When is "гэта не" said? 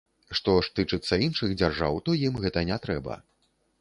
2.47-2.77